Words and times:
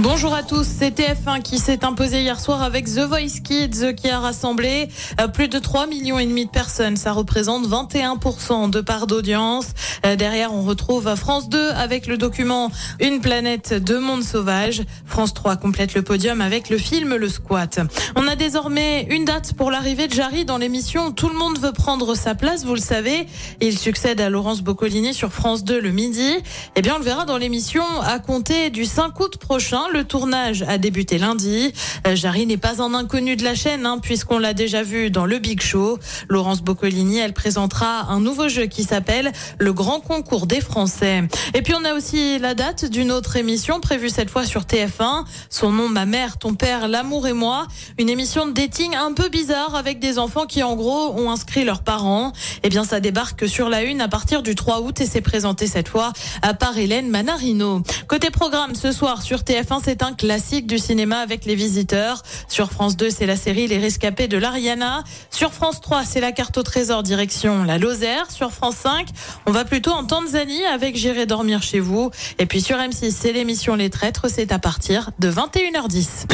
Bonjour 0.00 0.32
à 0.32 0.44
tous, 0.44 0.64
c'est 0.64 0.96
TF1 0.96 1.42
qui 1.42 1.58
s'est 1.58 1.84
imposé 1.84 2.20
hier 2.22 2.38
soir 2.38 2.62
avec 2.62 2.84
The 2.84 3.00
Voice 3.00 3.40
Kids 3.42 3.96
qui 3.96 4.08
a 4.08 4.20
rassemblé 4.20 4.88
euh, 5.20 5.26
plus 5.26 5.48
de 5.48 5.58
3 5.58 5.88
millions 5.88 6.20
et 6.20 6.26
demi 6.26 6.46
de 6.46 6.50
personnes. 6.50 6.96
Ça 6.96 7.10
représente 7.10 7.66
21% 7.66 8.70
de 8.70 8.80
part 8.80 9.08
d'audience. 9.08 9.66
Euh, 10.06 10.14
Derrière, 10.14 10.54
on 10.54 10.62
retrouve 10.62 11.12
France 11.16 11.48
2 11.48 11.70
avec 11.70 12.06
le 12.06 12.16
document 12.16 12.70
Une 13.00 13.20
planète 13.20 13.74
de 13.74 13.98
monde 13.98 14.22
sauvage. 14.22 14.82
France 15.04 15.34
3 15.34 15.56
complète 15.56 15.94
le 15.94 16.02
podium 16.02 16.42
avec 16.42 16.70
le 16.70 16.78
film 16.78 17.16
Le 17.16 17.28
Squat. 17.28 17.80
On 18.14 18.28
a 18.28 18.36
désormais 18.36 19.08
une 19.10 19.24
date 19.24 19.54
pour 19.54 19.72
l'arrivée 19.72 20.06
de 20.06 20.14
Jarry 20.14 20.44
dans 20.44 20.58
l'émission 20.58 21.10
Tout 21.10 21.28
le 21.28 21.36
monde 21.36 21.58
veut 21.58 21.72
prendre 21.72 22.14
sa 22.14 22.36
place, 22.36 22.64
vous 22.64 22.74
le 22.74 22.80
savez. 22.80 23.26
Il 23.60 23.76
succède 23.76 24.20
à 24.20 24.30
Laurence 24.30 24.62
Boccolini 24.62 25.12
sur 25.12 25.32
France 25.32 25.64
2 25.64 25.80
le 25.80 25.90
midi. 25.90 26.36
Eh 26.76 26.82
bien, 26.82 26.94
on 26.94 26.98
le 26.98 27.04
verra 27.04 27.24
dans 27.24 27.36
l'émission 27.36 27.82
à 28.02 28.20
compter 28.20 28.70
du 28.70 28.84
5 28.84 29.18
août 29.18 29.38
prochain. 29.38 29.87
Le 29.92 30.04
tournage 30.04 30.62
a 30.68 30.76
débuté 30.76 31.18
lundi. 31.18 31.72
Euh, 32.06 32.14
Jarry 32.14 32.46
n'est 32.46 32.58
pas 32.58 32.82
un 32.82 32.92
inconnu 32.94 33.36
de 33.36 33.44
la 33.44 33.54
chaîne, 33.54 33.86
hein, 33.86 33.98
puisqu'on 34.00 34.38
l'a 34.38 34.52
déjà 34.52 34.82
vu 34.82 35.10
dans 35.10 35.24
le 35.24 35.38
Big 35.38 35.62
Show. 35.62 35.98
Laurence 36.28 36.62
Boccolini, 36.62 37.18
elle 37.18 37.32
présentera 37.32 38.10
un 38.10 38.20
nouveau 38.20 38.48
jeu 38.48 38.66
qui 38.66 38.84
s'appelle 38.84 39.32
le 39.58 39.72
Grand 39.72 40.00
Concours 40.00 40.46
des 40.46 40.60
Français. 40.60 41.22
Et 41.54 41.62
puis 41.62 41.74
on 41.74 41.84
a 41.84 41.94
aussi 41.94 42.38
la 42.38 42.54
date 42.54 42.84
d'une 42.84 43.10
autre 43.10 43.36
émission 43.36 43.80
prévue 43.80 44.10
cette 44.10 44.30
fois 44.30 44.44
sur 44.44 44.62
TF1. 44.62 45.24
Son 45.48 45.72
nom, 45.72 45.88
Ma 45.88 46.04
mère, 46.04 46.38
ton 46.38 46.54
père, 46.54 46.86
l'amour 46.86 47.26
et 47.26 47.32
moi. 47.32 47.66
Une 47.98 48.10
émission 48.10 48.46
de 48.46 48.52
dating 48.52 48.94
un 48.94 49.12
peu 49.12 49.28
bizarre 49.28 49.74
avec 49.74 50.00
des 50.00 50.18
enfants 50.18 50.44
qui 50.44 50.62
en 50.62 50.76
gros 50.76 51.14
ont 51.18 51.30
inscrit 51.30 51.64
leurs 51.64 51.82
parents. 51.82 52.32
Eh 52.62 52.68
bien 52.68 52.84
ça 52.84 53.00
débarque 53.00 53.48
sur 53.48 53.68
la 53.68 53.82
une 53.82 54.00
à 54.00 54.08
partir 54.08 54.42
du 54.42 54.54
3 54.54 54.82
août 54.82 55.00
et 55.00 55.06
c'est 55.06 55.22
présenté 55.22 55.66
cette 55.66 55.88
fois 55.88 56.12
par 56.58 56.76
Hélène 56.76 57.08
Manarino. 57.08 57.82
Côté 58.06 58.30
programme 58.30 58.74
ce 58.74 58.92
soir 58.92 59.22
sur 59.22 59.40
TF1, 59.40 59.77
c'est 59.82 60.02
un 60.02 60.12
classique 60.12 60.66
du 60.66 60.78
cinéma 60.78 61.18
avec 61.18 61.44
les 61.44 61.54
visiteurs. 61.54 62.22
Sur 62.48 62.70
France 62.70 62.96
2, 62.96 63.10
c'est 63.10 63.26
la 63.26 63.36
série 63.36 63.66
Les 63.66 63.78
Rescapés 63.78 64.28
de 64.28 64.38
l'Ariana. 64.38 65.04
Sur 65.30 65.52
France 65.52 65.80
3, 65.80 66.04
c'est 66.04 66.20
la 66.20 66.32
carte 66.32 66.58
au 66.58 66.62
trésor 66.62 67.02
direction 67.02 67.64
la 67.64 67.78
Lozère. 67.78 68.30
Sur 68.30 68.52
France 68.52 68.76
5, 68.82 69.08
on 69.46 69.52
va 69.52 69.64
plutôt 69.64 69.90
en 69.90 70.04
Tanzanie 70.04 70.64
avec 70.64 70.96
J'irai 70.96 71.26
dormir 71.26 71.62
chez 71.62 71.80
vous. 71.80 72.10
Et 72.38 72.46
puis 72.46 72.60
sur 72.60 72.76
M6, 72.78 73.12
c'est 73.12 73.32
l'émission 73.32 73.74
Les 73.74 73.90
Traîtres. 73.90 74.26
C'est 74.28 74.52
à 74.52 74.58
partir 74.58 75.10
de 75.18 75.30
21h10. 75.30 76.26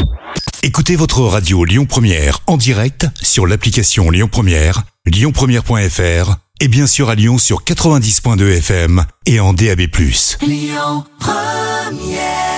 Écoutez 0.62 0.96
votre 0.96 1.20
radio 1.20 1.64
Lyon 1.64 1.84
Première 1.84 2.40
en 2.46 2.56
direct 2.56 3.06
sur 3.20 3.46
l'application 3.46 4.10
Lyon 4.10 4.28
Première, 4.30 4.82
lyonpremière.fr 5.04 6.36
et 6.60 6.68
bien 6.68 6.86
sûr 6.86 7.10
à 7.10 7.14
Lyon 7.14 7.36
sur 7.36 7.64
90.2 7.64 8.58
FM 8.58 9.04
et 9.26 9.40
en 9.40 9.52
DAB+. 9.52 9.82
Lyon 10.40 11.04
Première 11.18 12.53